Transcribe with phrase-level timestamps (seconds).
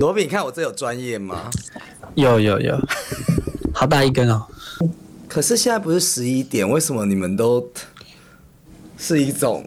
[0.00, 1.50] 罗比，你看我这有专业吗？
[2.14, 2.80] 有有有，
[3.74, 4.46] 好大一根哦。
[5.28, 7.70] 可是现在不是十一点，为什么你们都
[8.96, 9.62] 是一种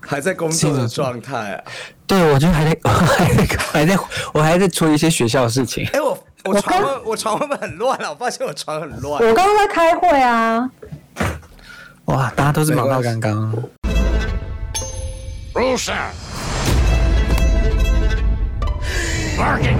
[0.00, 1.64] 还在工作的状态啊？
[2.06, 3.98] 对，我就还在， 我还在，还在，
[4.34, 5.88] 我还在处理一些学校的事情。
[5.94, 8.10] 哎、我我床会我床会不会很乱啊？
[8.10, 9.26] 我发现我床很乱。
[9.26, 10.70] 我刚刚在开会啊，
[12.04, 13.64] 哇，大家都是忙到刚刚。
[15.54, 16.10] Rusa.
[19.37, 19.77] Barking.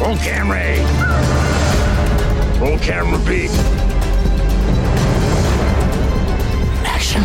[0.00, 0.76] Roll camera A.
[2.60, 3.48] Roll camera B.
[6.84, 7.22] Action.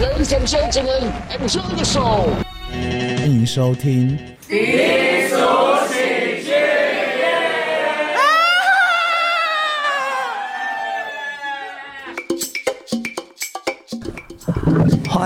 [0.00, 2.44] Ladies and gentlemen, enjoy the show.
[3.24, 4.18] 欢迎收听。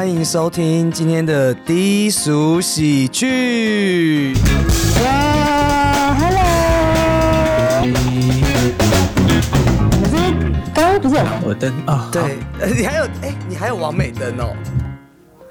[0.04, 4.34] 欢迎收听今天的低俗喜剧。
[5.02, 6.44] 哇，Hello，
[10.02, 10.16] 可是
[10.74, 12.22] 刚刚不是有我灯啊，对，
[12.60, 14.54] 呃你还有哎、你还有王美灯哦。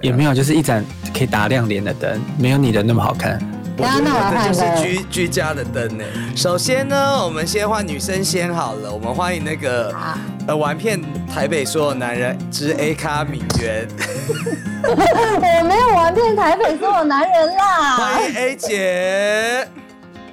[0.02, 0.84] 也没有，就是一盏
[1.16, 3.40] 可以打亮脸的灯，没有你的那么好看。
[3.78, 6.04] 我觉得等一下那我这就是居居家的灯呢。
[6.36, 9.94] 首先呢，我们先换女生先好了，我们欢迎那个
[10.46, 13.88] 呃玩遍台北所有男人之 A 咖米媛，
[14.84, 17.96] 我没有玩遍台北所有男人啦。
[17.96, 19.68] 欢迎 A 姐。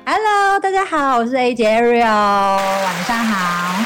[0.06, 3.86] Hello，大家好，我是 A 姐 Ariel，晚上好。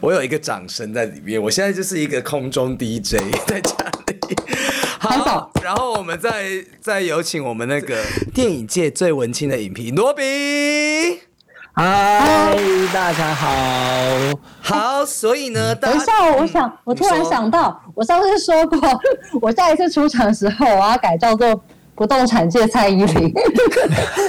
[0.00, 3.93] 我有一个掌声在里面，我现在就是一个空中 DJ 在家里。
[4.98, 8.02] 好然后我们再再有请我们那个
[8.34, 10.22] 电影界最文青的影评罗比。
[11.76, 12.56] 嗨，
[12.92, 13.48] 大家好。
[14.62, 18.78] 好，所以呢，等一下，我想，我突然想到，我上次说过，
[19.42, 21.60] 我下一次出场的时候，我要改叫做
[21.96, 23.32] 不动产界蔡依林，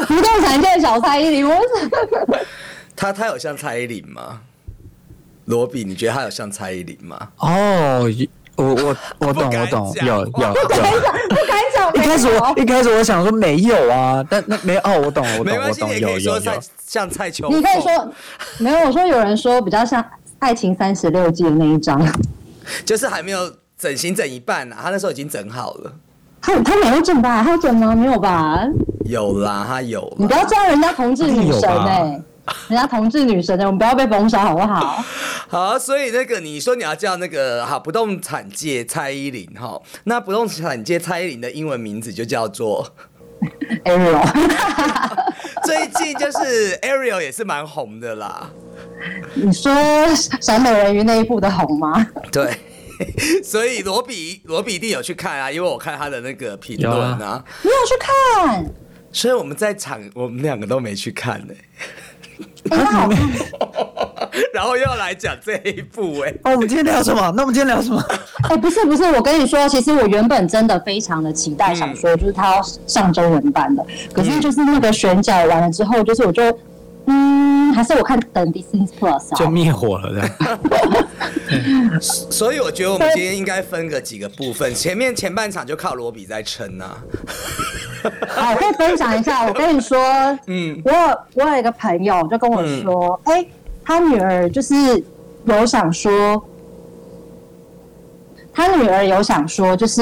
[0.08, 1.48] 不动产界小蔡依林。
[1.48, 1.56] 我
[2.96, 4.42] 他他有像蔡依林吗？
[5.46, 7.30] 罗比，你觉得他有像蔡依林吗？
[7.38, 8.10] 哦，
[8.56, 11.00] 我我我懂 我懂，有有不敢有。
[11.02, 11.94] 讲，不敢讲。
[11.96, 16.52] 一开始我一开始我想说没有啊，但那没有哦，我懂我懂我懂，有有有。
[16.88, 17.48] 像蔡秋。
[17.50, 18.12] 你可以说
[18.60, 20.02] 没有，我说有人说比较像
[20.40, 22.02] 《爱情三十六计》的那一张，
[22.86, 25.92] 就是还没有整形整一半啊，他那时候已经整好了。
[26.42, 27.44] 他他没有整吧？
[27.44, 27.96] 他有整吗？
[27.96, 28.60] 没有吧？
[29.06, 30.12] 有啦，他有。
[30.18, 32.22] 你不要这样，人家同志女神哎、
[32.70, 35.04] 人家同志女神的、我们不要被封杀好不好？
[35.50, 42.96] 好，所以那个你说你要叫那个哈不动产界蔡依林哈，那不动产界蔡依林的英文名字就叫做，
[43.86, 44.24] Ariel，
[45.64, 48.50] 最近就是 Ariel 也是蛮红的啦。
[49.34, 49.72] 你说
[50.42, 52.08] 小美人鱼那一部的红吗？
[52.32, 52.58] 对，
[53.44, 58.66] 所以罗比罗比一定有去看啊，因为我看他的那个评论啊，你有去看？
[59.12, 61.58] 所以我们在场我们两个都没去看呢、哎、
[62.66, 63.20] 那好看。
[64.54, 67.22] 然后又要来讲这一部哎、哦，我们今天聊什么？
[67.36, 68.04] 那我们今天聊什么？
[68.50, 76.44] 哎、不是不是，我跟你说，其实我原本真的非常的期待，想说就是他要上中文版的，可是就是那个选角完了之后，就是我就
[77.08, 79.50] 嗯，还是我看等 Disney Plus 就啊。
[79.50, 80.30] 灭火了的。
[82.02, 86.98] 所以我觉得我们今天应该分个几个部分，前面前半场就靠罗比在撑啊。
[88.28, 89.46] 好， 我可以分享一下。
[89.46, 89.98] 我跟你说，
[90.48, 93.46] 嗯嗯，我有我有一个朋友就跟我说，哎、
[93.84, 94.76] 他女儿就是
[95.46, 96.42] 有想说，
[98.54, 100.02] 他女儿有想说，就是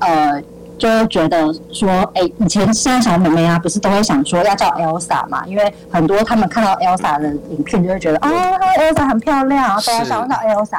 [0.00, 0.40] 呃，
[0.78, 5.44] 就觉得说，哎、以前现在小妹妹啊，不是都会想说要叫 Elsa 嘛？
[5.46, 8.30] 因为很多他们看到 Elsa 的影片，就会觉得啊
[8.78, 10.78] ，Elsa 很漂亮，然后都要想要叫 Elsa。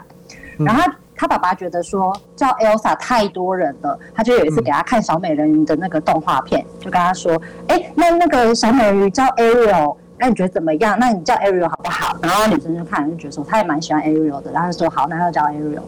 [0.57, 0.83] 然后
[1.19, 9.97] 他爸爸觉得说叫 Elsa 太多人了，他就有一次给他看小美人鱼的那个动画片，就跟他说，哎、那那个小美人鱼叫 Ariel。
[10.17, 10.97] 那你觉得怎么样？
[10.97, 12.15] 那你叫 Ariel 好不好？
[12.21, 15.81] 然后女生就看就觉得说，她也蛮喜欢 Ariel 的，然后就说好，那就叫 Ariel。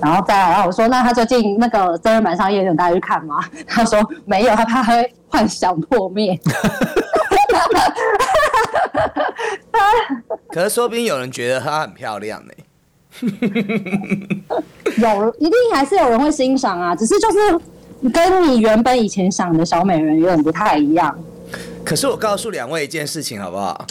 [0.00, 3.40] 然后再来，然后我说，那他最近那个真人版上映，有大家去看吗？
[3.66, 6.38] 他说没有，他怕他会幻想破灭。
[10.48, 12.52] 可是说不定有人觉得她很漂亮呢、
[14.98, 17.38] 有，一定还是有人会欣赏啊，只是就是
[18.10, 21.16] 跟你原本以前想的小美人鱼有点不太一样。
[21.84, 23.86] 可是我告诉两位一件事情好不好？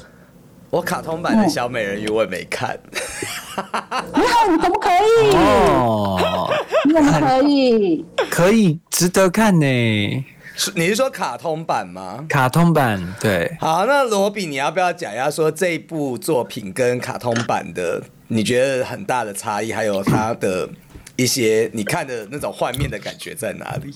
[0.72, 5.34] 我卡通版的小美人鱼我也没看， 你好，你怎么可以？
[5.34, 6.52] 哦，
[6.84, 8.06] 你怎么可以？
[8.30, 10.26] 可以，值得看呢。
[10.58, 12.26] 是你是说卡通版吗？
[12.28, 20.70] 卡通版对，好，那罗比，你要不要讲一下说这一部作品跟卡通版的，你觉得很大的差异，还有它的
[21.16, 23.94] 一些你看的那种幻面的感觉在哪里？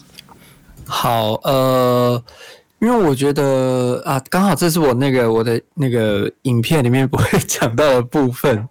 [0.86, 2.24] 好，呃，
[2.80, 8.68] 因为我觉得啊，刚好这是我那个我的那个影片里面不会讲到的部分，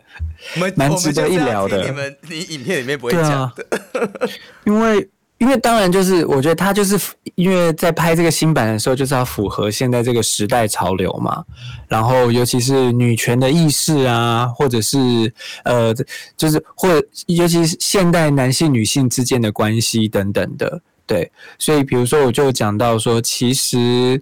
[0.75, 1.85] 蛮值得一聊的。
[1.85, 3.55] 你们你影片里面不会对讲啊。
[3.57, 4.29] 的，
[4.65, 5.09] 因为
[5.39, 6.99] 因为当然就是我觉得他就是
[7.35, 11.45] 因为在拍这个新版的时候，就是要符合现在这个时代潮流嘛，
[11.89, 15.33] 然后尤其是女权的意识啊，或者是
[15.65, 15.95] 呃，
[16.37, 16.89] 就是或
[17.27, 24.21] 尤其是现代男性女性之间的关系等等的，对，所以比如说我就讲到说，其实。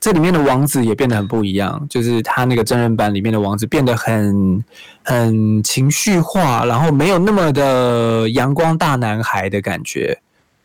[0.00, 4.64] 这里面的王子也变得很不一样，就是他那个真人版里面的王子变得很
[5.02, 10.16] 很情绪化，然后没有那么的阳光大男孩的感觉，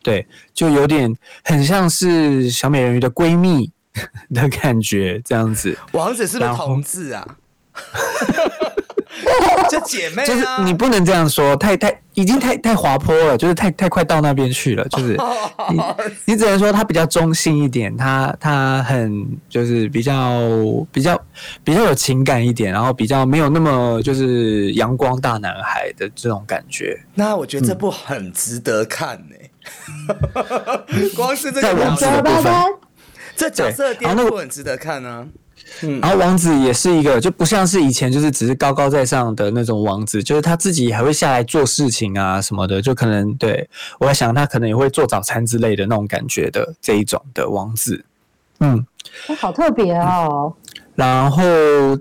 [0.04, 1.12] 对，就有点
[1.42, 3.72] 很像是小美人鱼的闺蜜
[4.32, 5.76] 的感觉，这样子。
[5.92, 7.26] 王子是不是同志啊？
[9.70, 15.16] 就姐妹就是啊，你不能这样说，太太已经太太滑坡了，就是太太快到那边去了，就是
[15.70, 15.80] 你
[16.26, 20.40] 你只能说他比较中性一点，他他很就是比较
[20.92, 21.18] 比较
[21.64, 27.00] 比较有情感一点，然后比较没有那么就是阳光大男孩的这种感觉。
[27.14, 29.36] 那我觉得这部很值得看呢、
[31.16, 32.52] 光是这个角色子的部分。
[33.36, 35.26] 这角色颠覆很值得看呢、
[36.00, 43.68] 然后王子也是一个，就不像是以前就是只是高高在上的那种王子，就是他自己还会下来做事情啊什么的，就可能对
[43.98, 48.04] 我在想他可能也会做早餐之类的那种感觉的这一种的王子，
[48.60, 48.86] 嗯，
[49.26, 50.54] 哎好特别哦。
[50.94, 51.42] 然后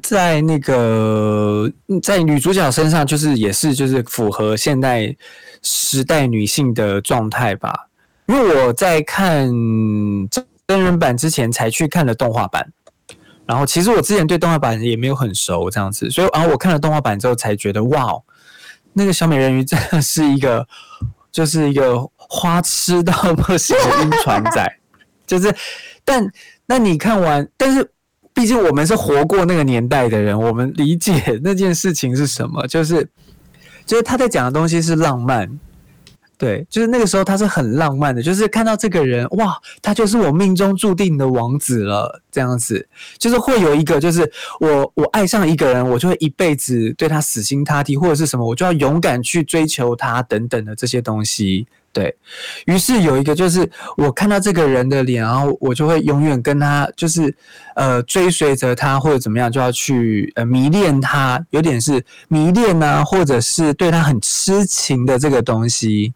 [0.01, 5.15] 在那个在女主角身上，就是也是就是符合现代
[5.61, 7.87] 时代女性的状态吧，
[8.27, 9.47] 因为我在看
[10.67, 12.71] 真人版之前才去看了动画版。
[13.45, 18.13] 然后其实我之前对动画版也没有很熟，这样子，所以然后我看了动画版之后才觉得，哇，
[18.93, 20.65] 那个小美人鱼真的是一个，
[21.29, 24.79] 就是一个花痴到不行的晕船仔，
[25.27, 25.53] 就是，
[26.05, 26.25] 但
[26.67, 27.91] 那你看完，但是
[28.33, 33.07] 毕竟我们是活过那个年代的人，我们理解那件事情是什么，就是，
[33.85, 35.59] 就是他在讲的东西是浪漫，
[36.37, 42.87] 对，就是那个时候他是很浪漫的，就是看到这个人，哇，他就是我命中注定的王子了，这样子，
[43.17, 51.67] 就是会有一个，就是我我爱上一个人，我就会一辈子对他死心塌地，或者是什么，我就要勇敢去追求他等等的这些东西。
[51.93, 52.13] 对
[52.65, 57.33] 于是有一个，就是我看到这个人的脸，然后我就会永远跟他，就是
[57.75, 66.13] 呃追随着他或者怎么样，就要去呃迷恋他，有点是迷恋啊，或者是对他很痴情的这个东西。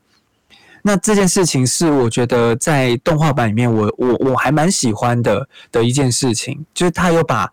[0.81, 7.51] 那这件事情是我觉得在动画版里面我，我我还蛮喜欢的的一件事情，就是他有把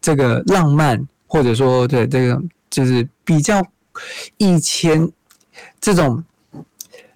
[0.00, 3.60] 这个浪漫，或者说对这个就是比较
[4.36, 5.10] 以前
[5.80, 6.22] 这种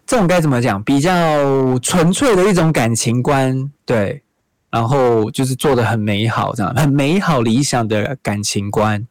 [0.08, 4.22] 这种该怎么讲，比较纯粹的一种感情观，对，
[4.70, 9.06] 然后就是做的很美好，这样很美好理想的感情观。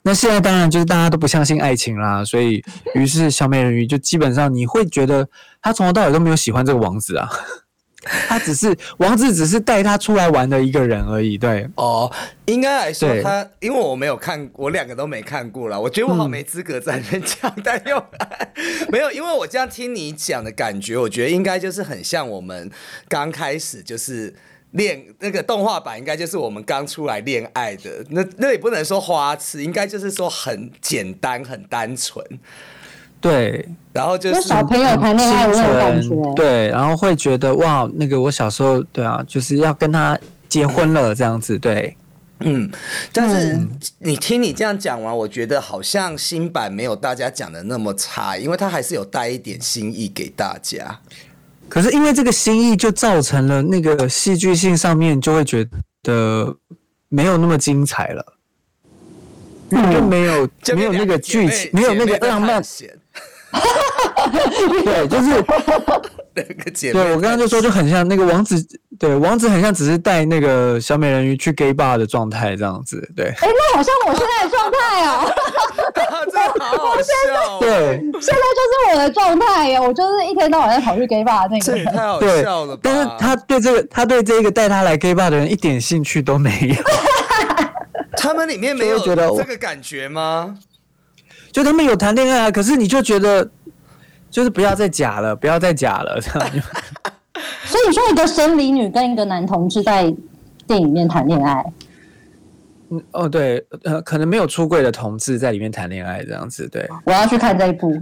[0.00, 2.64] 那现在当然就是大家都不相信爱情啦，所以
[2.94, 5.28] 于是小美人鱼就基本上你会觉得
[5.60, 7.28] 她从头到尾都没有喜欢这个王子啊，
[8.02, 12.10] 他只是王子只是带他出来玩的一个人而已，对，哦，
[12.46, 18.02] 应该来说他，因为我没有看，我两个都没看过了，我觉得我好没资格在那边讲，但又
[18.90, 22.70] 没有，因为我这样听你讲的感觉，我觉得应该就是很像我们
[23.08, 24.34] 刚开始就是。
[24.72, 32.24] 恋那个动画版应该就是我们刚出来恋爱的，那那也不能说花痴，应该就是说很简单、很单纯，
[33.20, 36.34] 对，然后就就是小朋友谈恋爱的那种感觉。
[36.34, 41.96] 对，然后会觉得哇，那个我小时候对啊，就是要跟他结婚了这样子，对，
[42.40, 42.70] 嗯，
[43.12, 43.58] 但是
[43.98, 51.00] 你听你这样讲完，我觉得好像新版没有大家讲的那么差，因为他还是有带一点新意给大家。
[51.68, 55.64] 可是因为这个新意，就造成了那个戏剧性上面就会觉
[56.02, 56.56] 得
[57.08, 58.24] 没有那么精彩了，
[59.70, 62.92] 就没有就没有那个剧情，没有那个浪漫，姐
[64.84, 65.30] 对，就是
[66.34, 68.56] 那个姐妹对我刚刚就说就很像那个王子，
[68.98, 75.32] 对王子很像只是带那个小美人鱼去 gay bar 的状态这样子，对哎，那好像我现在的状态哦，
[76.30, 81.60] 这个好好笑、哦，对现在就是我的状态耶，我就是一天到晚在跑去 gay bar 那个人。
[81.60, 86.74] 这也太好对笑了吧？，但是他对这个他对这个带他来 gay bar 的人一点兴趣都没有。
[88.16, 90.56] 他们里面没有觉得这个感觉吗？
[91.52, 93.48] 就他们有谈恋爱啊，可是你就觉得
[94.30, 96.50] 就是不要再假了，不要再假了，这样。
[97.64, 100.02] 所以你说一个生理女跟一个男同志在
[100.66, 101.64] 电影里面谈恋爱，
[102.90, 107.96] 嗯哦对，呃，可能没有出柜的同志在里面谈恋爱这样子，对，我要去看这一部，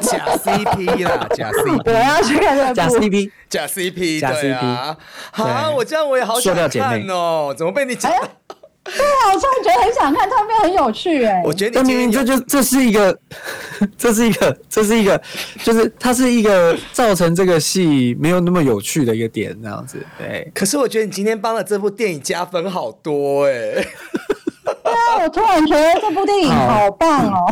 [0.00, 2.96] 假 CP 啦，假 CP， 我要去看这一假部。
[2.98, 4.96] CP，假 CP，假对啊。
[5.32, 5.76] 好，对。
[5.76, 6.86] 我这样我也好塑想料姐妹。
[7.00, 8.12] 看哦，怎么被你讲？
[8.12, 8.20] 哎
[8.86, 13.18] 对啊，我突然觉得很想看，它变很有趣哎、我觉得明明这就这是一个，
[13.98, 15.20] 这是一个，这是一个，
[15.62, 26.90] 就是它是一个造成这个戏没有那么有趣的一个点，这样子，对，可是我觉得你今天帮了这部电影加分好多哎、对啊，我突然觉得这部电影好。
[26.92, 27.44] 棒哦。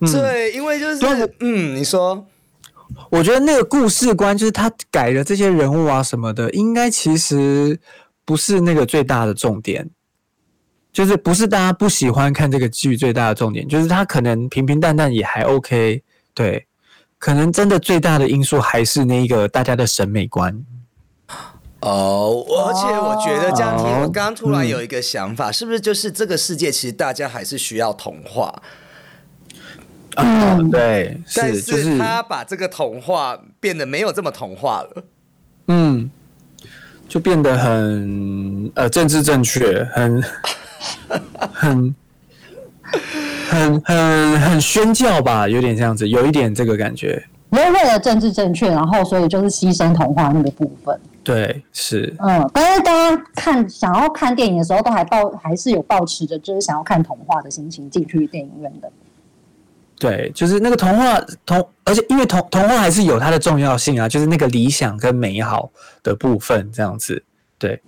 [0.00, 2.26] 对，因为就是嗯，你说。
[3.10, 7.78] 我觉得那个故事观就是他改的这些人物啊什么的，应该其实
[8.24, 9.88] 不是那个最大的重点，
[10.92, 16.02] 就是不是大家不喜欢看这个剧最大的重点，就是他可能平平淡淡也还 OK，
[16.34, 16.66] 对，
[17.18, 20.64] 可能真的最大的因素还是那个大家的审美观。
[21.80, 28.52] 哦，而且我觉得这样听，哦我刚刚突然有一个想法，是不是就是这个世界其实大家还是需要童话，
[30.16, 35.04] 啊，对，但是就是是他把这个童话变得没有这么童话了。
[35.68, 36.10] 嗯，
[37.08, 40.20] 就变得很呃政治正确，很
[41.52, 41.94] 很
[43.48, 47.22] 很很很宣教吧，有点这样子，有一点这个感觉。
[47.50, 51.00] 因为为了政治正确，然后所以就是牺牲童话那个部分。
[51.24, 58.90] 对，是，嗯，但是大家看想要看电影的时候，都还抱还是有抱持着就是想要看童话的心情进去电影院的。
[59.98, 65.70] 对，就是那个童话童，而且因为童童话还是有它的重要性啊，就是那个理想跟美好
[66.02, 67.22] 的部分这样子。
[67.58, 67.82] 对，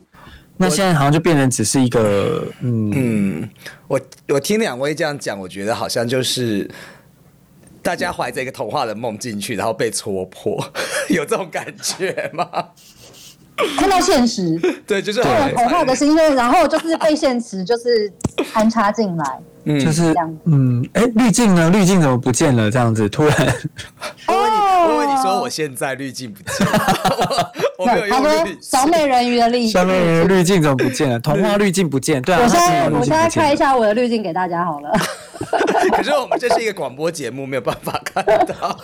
[0.62, 3.50] 那现在好像就变成只是一个，嗯，嗯，
[3.88, 3.98] 我
[4.28, 6.70] 我听两位这样讲，我觉得好像就是
[7.82, 10.62] 大家怀着一个童话的梦进去，然后被戳破，
[11.08, 12.46] 有这种感觉吗？
[13.76, 18.12] 看到现实， 对，就是看了很童话的心愿，然后就是被现实就是
[18.52, 19.24] 安插进来。
[19.64, 21.68] 嗯就是这样嗯，哎，滤镜呢？
[21.68, 22.70] 滤镜怎么不见了？
[22.70, 23.36] 这样子突然，
[24.26, 28.48] 我问你，哦我问你说，我现在滤镜不见了，我我没有他说用。
[28.62, 29.72] 小美人鱼的例子。
[29.72, 31.20] 下面人鱼滤镜怎么不见了？
[31.20, 34.90] 童话滤镜不见，对啊，我现在我现在开一下，下我的滤镜给大家好了。
[35.94, 38.78] 可是我们这是一个广播节目，没有办法看到。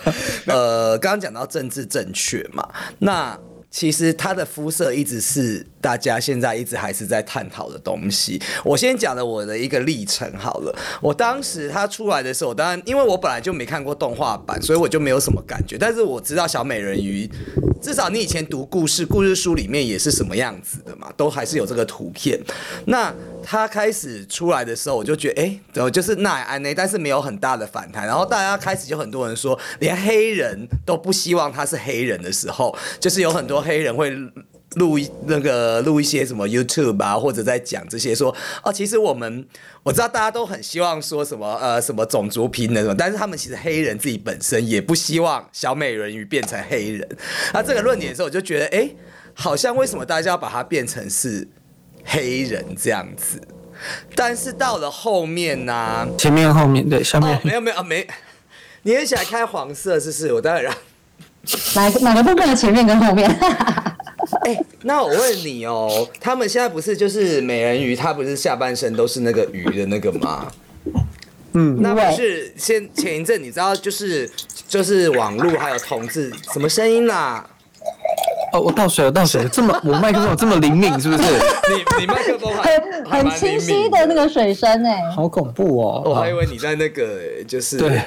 [0.45, 2.63] 呃，刚刚讲到政治正确嘛，
[2.99, 3.35] 那
[3.69, 8.41] 其实他的肤色一直是大家现在一直还是在探讨的东西。
[8.63, 10.75] 我先讲了我的一个历程好了。
[11.01, 15.77] 我当时他出来的时候，当然因为我本来就没看过动画版，所以我就没有什么感觉。
[15.77, 17.29] 但是我知道小美人鱼，
[17.87, 22.37] 至少你以前读故事故事书里面也是什么样子的嘛，都还是有这个图片。
[22.87, 26.73] 那他开始出来的时候，我就觉得，哎、怎么就是奈安呢？
[26.75, 28.05] 但是没有很大的反弹。
[28.05, 34.13] 然后大家开始就很多人说，连黑人都不希望他是黑人的时候，就是有很多黑人会。
[34.75, 39.47] 录一那个录一些什么 YouTube 啊，或者在讲这些说哦，其实我们
[39.83, 47.07] 我知道大家都很希望说什么呃什么种族平等什么，但是他们其实黑人自己本身也不希望小美人鱼变成黑人。
[47.53, 48.95] 那这个论点的时候，我就觉得哎、诶
[49.33, 51.47] 好像为什么大家要把它变成是
[52.03, 53.41] 黑人这样子？
[54.15, 58.07] 但是到了后面呢、前面后面对，下面哦，没有没有啊没，
[58.81, 60.33] 你很喜欢开黄色，是不是？
[60.33, 60.75] 我待会让。
[61.75, 63.29] 哪个哪个部分的前面跟后面？
[64.45, 70.51] 哎、那我问你哦，他们现在不是就是美人鱼，它不是下半身都是那个鱼的那个吗？
[71.53, 74.29] 嗯，那不是先前一阵你知道就是
[74.67, 77.45] 就是网络还有同志什么声音啦？
[78.53, 81.23] 哦，我倒水了，倒水了，这么我麦克风有这么灵敏是不是？
[81.69, 86.03] 你你麦克风很很清晰的那个水声哎、好恐怖哦！
[86.05, 88.01] 我还以为你在那个就是对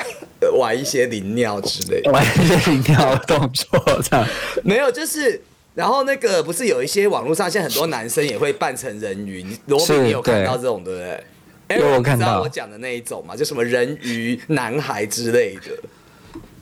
[0.58, 4.26] 玩一些灵尿之类的，玩一些灵尿的动作这样。
[4.64, 5.40] 没有就是。
[5.78, 11.24] 然后那个不是有一些网络上现在很多男生也会扮成人鱼，你罗是宾你有看到这种对不对？
[11.68, 15.70] 哎有我你知道看到我讲的那一种嘛，就什么人鱼男孩之类的。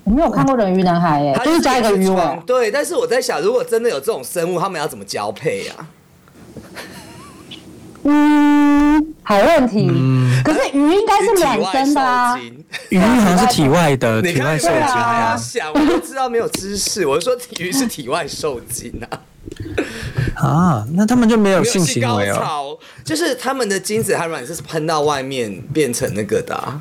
[0.05, 2.39] 我没有看过人鱼男孩哎、他就是加一个鱼尾床。
[2.45, 5.89] 对，但是我在想，如果真的有这种生物，他们要怎么交配啊？
[8.05, 8.66] 嗯，
[9.27, 9.87] 好问题。
[10.45, 12.39] 可是鱼应该是卵生的啊。
[12.91, 15.37] 鱼好像是体外的，体外受精对啊。
[15.37, 17.05] 想，我就知道没有知识。
[17.07, 19.21] 我就说鱼是体外受精啊，
[20.37, 22.37] 啊，那他们就没有性行为哦？
[22.37, 26.81] 潮，就是他们的精子和卵是喷到外面变成那个的啊、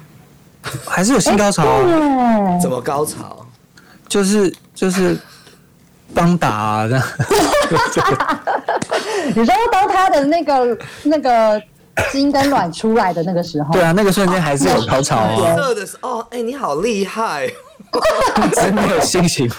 [0.85, 1.81] 还是有性高潮啊？
[1.83, 3.45] 对，怎么高潮？
[4.07, 5.17] 就是就是
[6.13, 7.03] 帮打啊这样。
[9.35, 11.61] 你说当他的那个那个
[12.11, 17.49] 精跟卵出来的那个时候，对啊，那个瞬间还是有高潮啊，色的时候，哦，哎、你好厉害！
[18.55, 19.51] 真的有性行为。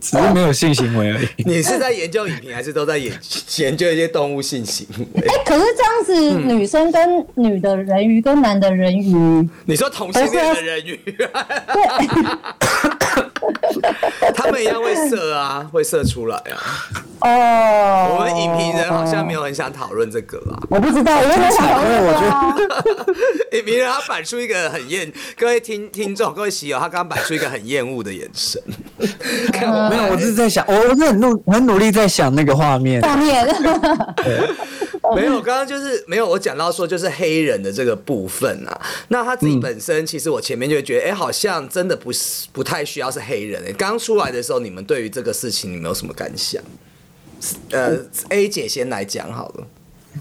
[0.00, 1.28] 只是没有性行为而已。
[1.44, 3.12] 你是在研究影评，还是都在研
[3.58, 5.20] 研究一些动物性行为？
[5.20, 12.59] 哎、可是这样子，嗯女生跟女的人鱼跟男的人鱼，你说同性恋的人鱼， 对，
[14.34, 16.56] 他们一样会射啊，会射出来啊。
[17.20, 20.58] 哦，我们影评人好像没有很想讨论这个吧。
[20.70, 22.56] 我不知道，我也没有想到这个因为我觉啊。
[23.52, 28.62] 影评人他摆出一个很厌，各位听听众，各位喜友，他刚刚摆出一个很厌恶的眼神。
[29.52, 33.02] 看我没有，我是在想，我我是很努很努力在想那个画面。
[33.02, 33.46] 画面，
[35.14, 38.80] 没有，刚刚就是没有我讲到说就是黑人的这个部分啊。
[39.08, 46.62] 那他自己本身，其实我前面就会觉得，哎、好像真的不是不太需要是黑人、哎，刚出来的时候，你们对于这个事情，你们有什么感想？
[47.70, 47.96] 呃
[48.28, 49.66] ，A 姐先来讲好了。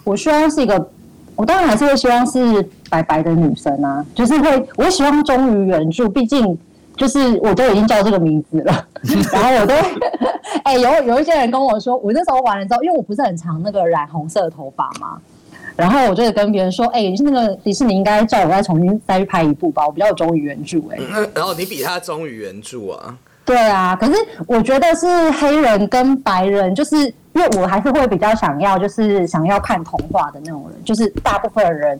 [0.05, 0.89] 我希望是一个，
[1.35, 6.57] 我当然还是会希望是白白的女生啊，就是会，我会希望忠于原著，毕竟
[6.99, 8.85] 就是我都已经叫这个名字了，
[9.33, 9.73] 然后我都，
[10.63, 15.17] 哎、有有一些人跟我说，我那时候玩了之后，因为我不是很常那个染红色的头发嘛。
[15.75, 23.17] 然后我就跟别人说，哎、你是那个迪士尼应该叫我再重新再去拍一部吧，我比较有忠于原著、哎、嗯，然后你比他忠于原著啊。
[23.45, 24.13] 对啊，可是
[24.45, 31.97] 我觉得是黑人跟白人，就是因为我还是会比较想要，就是想要看童话的那种人，就是大部分的人，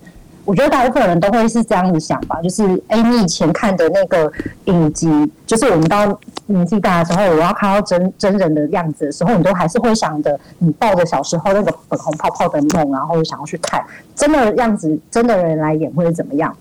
[0.49, 4.31] 我觉得大部分人都会是这样子想吧，就是哎，你以前看的那个
[4.65, 13.79] 影集，就是我们到年纪大的时候，我要看到真真人的样子的时候，你都还是会想着你抱着小时候那个粉红泡泡的梦，然后想要去看
[14.15, 16.51] 真的样子，真的人来演会是怎么样。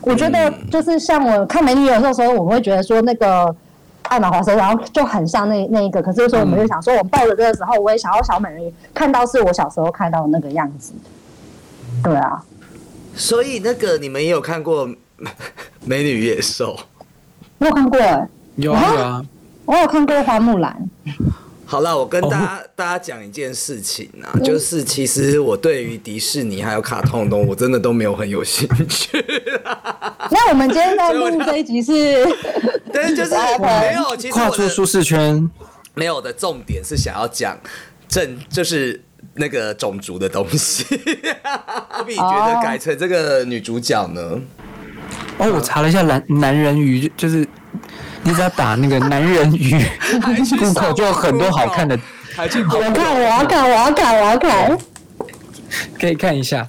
[0.00, 3.54] 我觉得就是像我看美女有的时候，我会觉得说那个
[4.04, 6.00] 艾玛华生，然后就很像那那一个。
[6.00, 10.94] 可是有时候我们就想说，我抱着这个时候，我也想要小美人鱼看到是我小时候看到的那个样子。
[12.02, 12.42] 对啊，
[13.18, 14.88] 所以那个你们也有看过
[15.84, 16.76] 《美女与野兽》？
[17.58, 19.24] 我有看过、欸，有啊有啊，
[19.64, 20.88] 我有看过花木兰。
[21.66, 29.18] 好了，我跟大哦家、大家讲一件事情啊，就是其实我对于迪士尼还有卡通的东西，我真的都没有很有兴趣。
[30.30, 32.24] 那我们今天在录这一集是，
[32.94, 35.50] 但是就是没有，跨出舒适圈。
[35.94, 37.58] 没有的重点是想要讲
[38.08, 39.02] 正就是
[39.34, 40.84] 那个种族的东西。
[41.90, 44.40] 阿比觉得改成这个女主角呢？
[45.38, 47.46] 哦，我查了一下男男人鱼，就是
[48.22, 49.72] 你只要打那个男人鱼
[50.20, 51.98] 还去上，Google 就有很多好看的，
[52.34, 54.78] 还去我看，我要看，我要看，我要看。
[56.00, 56.68] 可以看一下。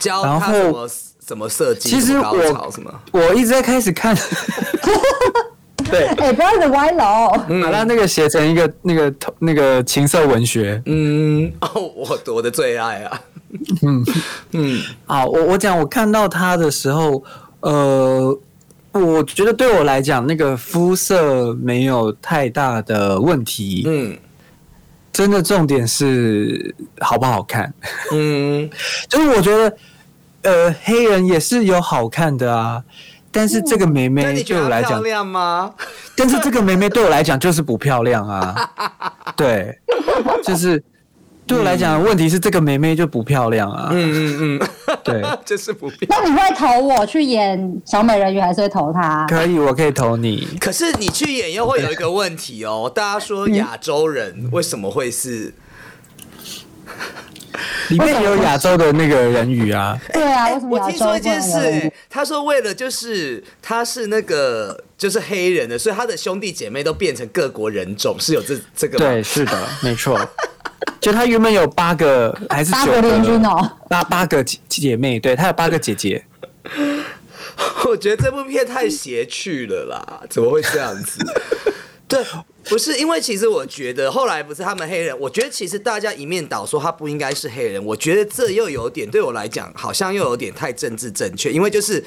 [0.00, 0.88] 教然后他
[1.20, 2.72] 怎么设计，其实我。
[3.12, 4.16] 我一直在开始看，
[5.92, 7.30] 对， 哎、不要一直歪楼。
[7.62, 13.20] 把它那个写成一个那个那个情色文学嗯，哦，我我的最爱啊。
[13.82, 14.04] 嗯
[14.52, 15.24] 嗯啊。
[15.26, 17.22] 我我讲，我看到他的时候，
[17.60, 18.38] 呃，
[18.92, 23.84] 我觉得对我来讲，那个肤色没有太大的问题。
[23.86, 24.16] 嗯
[25.12, 27.70] 真的重点是好不好看。
[28.12, 28.70] 嗯，
[29.10, 29.76] 就是我觉得，
[30.40, 32.82] 呃，黑人也是有好看的啊，
[33.32, 35.72] 但是这个妹那妹对我来讲，漂亮吗？
[36.14, 38.70] 但是这个妹妹对我来讲就是不漂亮啊。
[39.34, 39.78] 对，
[40.44, 40.82] 就是
[41.46, 43.88] 对我来讲，问题是这个妹妹就不漂亮啊。
[43.90, 44.68] 嗯嗯嗯，
[45.02, 49.26] 对， 就是不漂那你会投我去演小美人鱼，还是会投她？
[49.28, 50.46] 可以，我可以投你。
[50.60, 55.54] 可是你去演又会有一个问题哦，大家说亚洲人为什么会是？
[57.88, 59.98] 里面也有亚洲的那个人鱼啊。
[60.12, 70.18] 对啊，我听说一件事，他说为了就是他是那个就是黑人的，所以他的兄弟姐妹都变成各国人种，是有这这个吗对，是的，没错。
[71.00, 73.70] 就他原本有八个还是九八国联军个哦？
[73.88, 76.24] 八八个姐姐妹，对，他有八个姐姐。
[77.86, 81.18] 我觉得这部片太邪趣了啦，怎么会这样子？
[82.12, 82.24] 对，
[82.64, 92.04] 不是因为其实我觉得后来不是他们黑人，我觉得其实大家一面倒说他不应该是黑人，我觉得这又有点对我来讲好像又有点太政治正确，因为就是。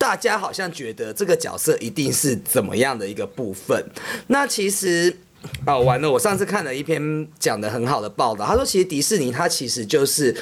[0.00, 3.84] 大家好像觉得这个角色一定是怎么样的一个部分，
[4.28, 5.12] 那其实
[5.66, 6.08] 哦，完了！
[6.08, 10.32] 我上次看了一篇讲的很好的报道，他说其实迪士尼它其实就是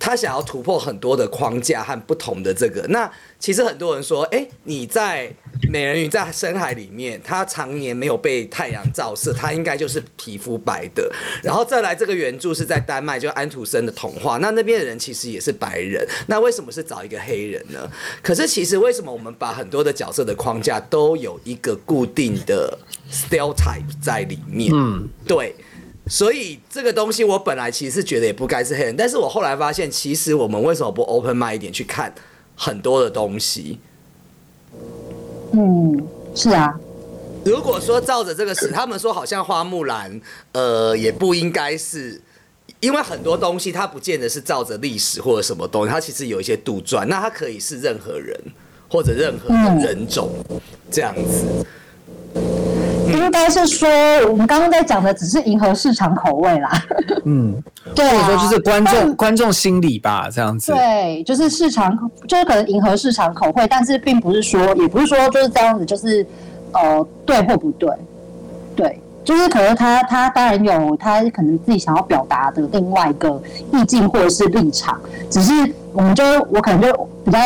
[0.00, 2.84] 他想要突破很多的框架和不同的这个。
[2.88, 3.08] 那
[3.38, 5.30] 其实很多人说，哎、你在
[5.70, 11.12] 美人鱼在深海里面，它常年没有被太阳照射，它应该就是皮肤白的。
[11.42, 17.88] 然后再来这个原著是在丹麦，就安徒生的童话，那那边的人其实也是白人，那为什么是找一个黑人呢？
[18.22, 22.78] 可是其实为什么我们把很多的角色的框架都有一个固定的
[23.12, 24.72] stereotype 在里面？
[24.74, 25.54] 嗯，对。
[26.10, 32.12] 所以这个东西我本来其实是觉得也不该是黑人，但是我后来发现，其实我们为什么不 open mind 一点去看
[32.56, 33.78] 很多的东西？
[35.52, 36.74] 嗯，是啊，
[37.44, 40.20] 如果说照着这个史，他们说好像花木兰，
[40.50, 42.20] 呃，也不应该是。
[42.80, 48.34] 因为很多东西它不见得是照着历史或者什么东西，它其实有一些杜撰，那它可以是任何人
[48.88, 50.32] 或者任何的人种
[50.90, 51.44] 这样子。
[53.12, 53.88] 应该是说，
[54.28, 56.70] 我们刚刚在讲的只是迎合市场口味啦。
[57.24, 57.62] 嗯，
[57.94, 60.72] 对啊，或者说就是观众观众心理吧，这样子。
[60.72, 61.96] 对，就是市场，
[62.26, 66.26] 就是可能迎合市场口味，但是并不是说，也不是说就是这样子，就是
[66.72, 67.90] 呃对或不对，
[68.76, 73.40] 对，就是可能他他当然有他可能自己想要表达的另外一个
[73.72, 75.52] 意境或者是立场，只是
[75.92, 77.38] 我们就我可能就比较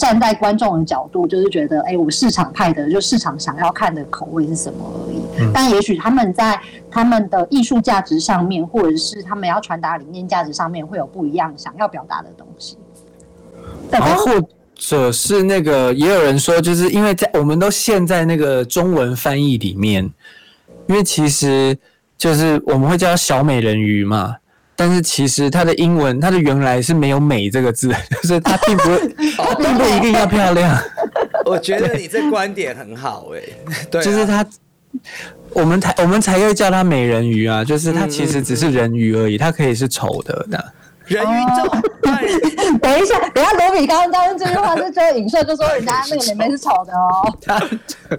[0.00, 5.20] 站在观众的角度，就是觉得，哎、我市场派的就市场想要看的口味是什么而已。
[5.52, 6.58] 但也许他们在
[6.90, 12.78] 他们的艺术价值上面，或者是他们要传达理念价值上面，会有不一样想要表达的东西。
[13.90, 20.10] 然后或者是那个，也有人说，就是因为在我们都陷在那个中文翻译里面，
[20.86, 21.76] 因为其实
[22.16, 24.36] 就是我们会叫它小美人鱼嘛，
[24.80, 28.84] 但是其实它的英文它的原来是没有“美”这个字， 就是它并不
[29.36, 30.82] 它并不一定要漂亮，
[31.44, 33.40] 我觉得你这观点很好哎、
[33.90, 34.46] 对啊、就是它。
[35.52, 40.72] 我们才我们才会叫它美人鱼啊，就是它其实只是人鱼而已，它可以是丑的的。
[41.10, 42.22] 人鱼这种当然
[42.78, 47.34] 等一下，等一下，罗比刚刚这句话是就影射，就说人家那个妹妹是丑的哦。
[47.44, 47.60] 他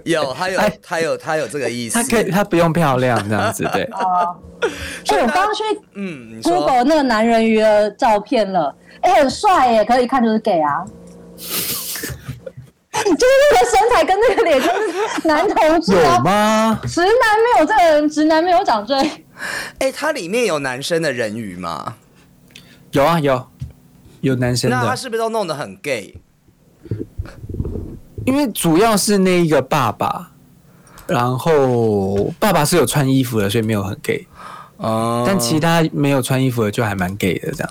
[0.04, 1.94] 有，他有哎，他有，他有这个意思。
[1.94, 3.84] 他可以，他不用漂亮这样子，对。
[3.92, 4.36] 哦，
[5.08, 5.62] 哎、我刚刚去
[5.94, 10.84] 嗯，你说 Google 那个男人鱼的照片了，哎、很帅耶，可以一看就是 gay 啊。
[12.92, 16.18] 就是那个身材跟那个脸，就是男同志有啊。
[16.18, 16.80] 吗？
[16.86, 18.94] 直男没有这个人，直男没有长这。
[19.78, 21.94] 哎、它里面有男生的人鱼吗？
[22.92, 23.46] 有啊，有
[24.20, 26.14] 有男生的，那他是不是都弄得很 gay？
[28.24, 30.30] 因为主要是那一个爸爸，
[31.06, 34.26] 然后爸爸是有穿衣服的，所以没有很 gay，、
[34.76, 37.70] 哦但其他没有穿衣服的就还蛮 gay 的这样。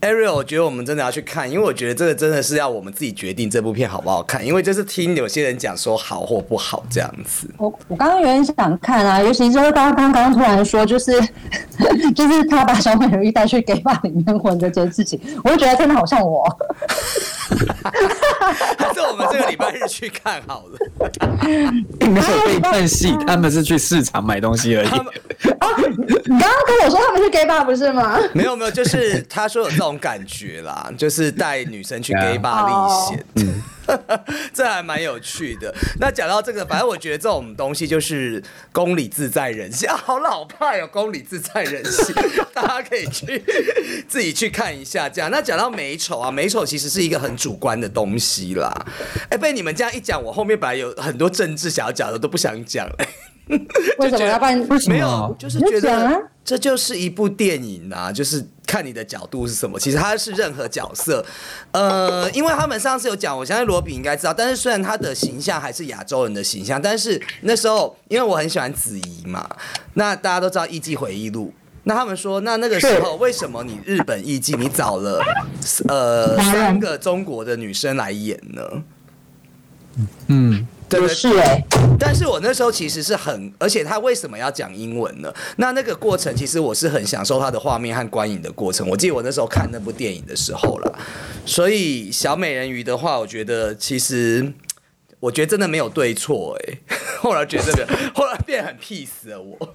[0.00, 7.46] Ariel，我觉得我们真的要去看，因为我觉得这个真的是要我们自己决定这部片好不好看，因为就是听有些人讲说好或不好这样子。
[7.58, 11.12] 我我刚刚有点想看啊，尤其是刚刚刚突然说，就是
[12.16, 16.46] 就是他把小美人鱼带去 gay bar 里面混这件事情，我就觉得真的好像我。
[19.08, 20.78] 我们这个礼拜日去看好了。
[21.98, 24.88] 并没有被看戏，他们是去市场买东西而已。
[24.88, 25.12] 他们
[26.24, 28.18] 你刚刚跟我说他们是 gay bar 不是吗？
[28.32, 33.26] 没有没有，就是他说有这种感觉啦，就是带女生去 gay 啊 bar 历险。
[33.36, 33.62] 嗯，
[34.52, 35.74] 这还蛮有趣的。
[35.98, 42.14] 那讲到这个，反正我觉得这种东西就是公理自在人心啊，好老派哦，公理自在人心，
[42.54, 43.42] 大家可以去
[44.08, 45.08] 自己去看一下。
[45.08, 48.72] 这样，那讲到美丑啊，美丑其实是一个很主观的东西啦。
[49.28, 52.96] 哎，被你们这样一讲，我后面本来有很多政治想要讲的都不想讲了。
[53.98, 54.56] 为什么要办？
[54.68, 59.76] 为什么没有，就是觉得这就是一部电影啊，就是看你的角度是什么。
[59.76, 61.24] 其实它是任何角色，
[61.72, 64.32] 呃，因为他们上次有讲，我相信罗比应该知道。
[64.32, 69.48] 但是虽然他的形象还是亚洲人的形象，但是那时候因为我很喜欢子怡嘛，
[69.94, 71.52] 那大家都知道《艺伎回忆录》。
[71.84, 75.22] 那他们说，那那个时候为什么你日本艺妓你找了
[75.88, 78.62] 呃三个中国的女生来演呢？
[80.28, 81.14] 嗯，对不对？
[81.14, 81.64] 是哎、
[81.98, 85.32] 但是我那时候其实是很，而且他为什么要讲英文呢？
[85.56, 88.88] 那那个过程其实我是很享受他的画面和观影的过程。
[88.88, 90.92] 我记得我那时候看那部电影的时候啦，
[91.44, 94.52] 所以小美人鱼的话，我觉得其实。
[95.18, 96.78] 我觉得真的没有对错哎、
[97.20, 99.74] 后来觉得没有，后来变很 peace 了我。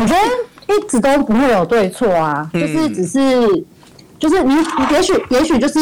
[0.00, 3.20] 我觉得一直都不会有对错啊，就是只是
[4.18, 5.78] 就是你你也许也许就是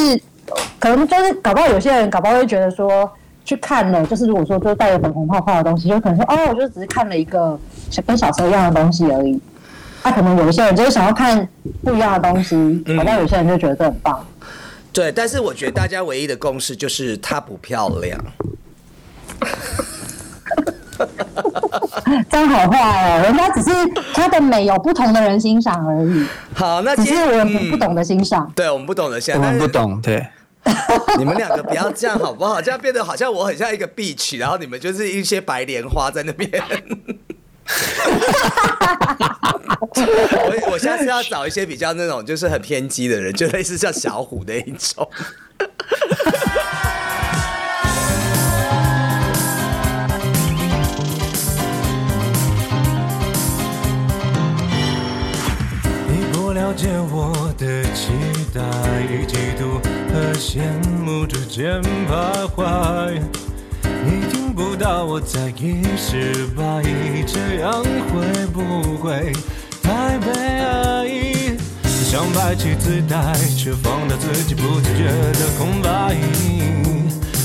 [0.80, 3.08] 可能就是搞不好有些人搞不好会觉得说
[3.44, 7.58] 去看了，就是如果说就带着粉红泡泡的东西，就可能说哦，我就只是看了一个
[7.90, 9.40] 小跟小时候一样的东西而已。
[10.02, 11.48] 那、可能有一些人就是想要看
[11.84, 14.26] 不一样的东西，搞不好有些人就觉得这很棒。
[14.92, 18.18] 对，但是我觉得大家唯一的共识就是她不漂亮。
[22.30, 23.70] 这样好坏哦，人家只是
[24.14, 28.50] 他的美有不同的人欣赏而已，好，那只今天是我们不嗯不懂得欣赏。
[28.56, 30.26] 对我们不懂得欣赏，我们不懂，对。
[31.16, 32.60] 你们两个不要这样好不好？
[32.60, 36.50] 这样变得好像我很像一个 beach，然后你们就是一些白莲花在那边。
[39.94, 45.08] 我我下次要找一些比较那种就是很偏激的人，就类似像小虎那一种。
[56.78, 58.12] 解我的期
[58.54, 58.62] 待
[59.10, 59.82] 与嫉妒
[60.14, 60.60] 和羡
[61.04, 63.20] 慕之间徘徊，
[63.82, 66.84] 你听不到我在意失败，
[67.26, 69.32] 这样会不会
[69.82, 71.56] 太悲哀？
[71.82, 76.14] 想摆起姿态，却放大自己不自觉的空白，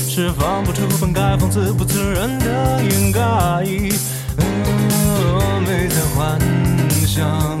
[0.08, 3.20] 释放不出本该放肆不自然的掩盖。
[4.38, 6.38] 哦，没在幻
[7.04, 7.60] 想，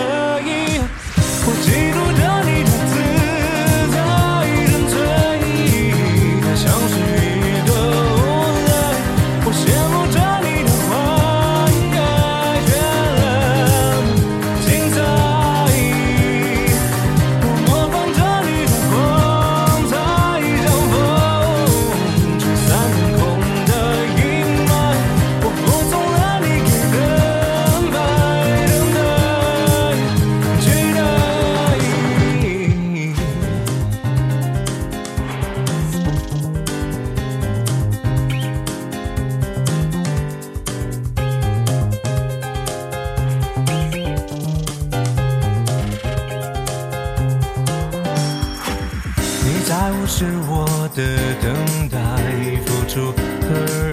[52.91, 53.47] 出和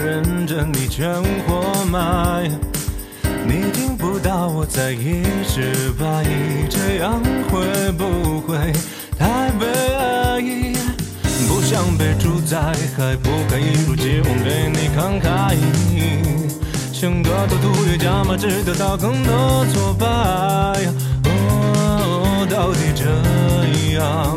[0.04, 2.50] 认真你全活埋。
[3.46, 6.24] 你听不到我在意失败，
[6.68, 8.72] 这样会不会
[9.16, 10.42] 太悲哀？
[11.46, 12.58] 不想被主宰，
[12.96, 15.56] 还不敢一如既往对你慷慨。
[16.92, 20.06] 像个赌徒越加码，只得到更多挫败。
[21.24, 23.04] 哦，到底这
[23.94, 24.36] 样，